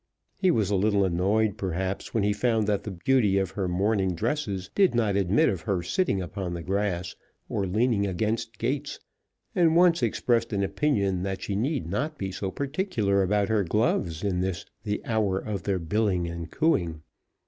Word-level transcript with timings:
He 0.35 0.49
was 0.49 0.71
a 0.71 0.75
little 0.75 1.05
annoyed, 1.05 1.59
perhaps, 1.59 2.11
when 2.11 2.23
he 2.23 2.33
found 2.33 2.65
that 2.65 2.85
the 2.85 2.89
beauty 2.89 3.37
of 3.37 3.51
her 3.51 3.67
morning 3.67 4.15
dresses 4.15 4.71
did 4.73 4.95
not 4.95 5.15
admit 5.15 5.47
of 5.47 5.61
her 5.61 5.83
sitting 5.83 6.23
upon 6.23 6.55
the 6.55 6.63
grass 6.63 7.15
or 7.47 7.67
leaning 7.67 8.07
against 8.07 8.57
gates, 8.57 8.99
and 9.53 9.75
once 9.75 10.01
expressed 10.01 10.53
an 10.53 10.63
opinion 10.63 11.21
that 11.21 11.43
she 11.43 11.55
need 11.55 11.87
not 11.87 12.17
be 12.17 12.31
so 12.31 12.49
particular 12.49 13.21
about 13.21 13.47
her 13.49 13.63
gloves 13.63 14.23
in 14.23 14.41
this 14.41 14.65
the 14.81 15.05
hour 15.05 15.37
of 15.37 15.61
their 15.61 15.77
billing 15.77 16.27
and 16.27 16.49
cooing. 16.49 17.03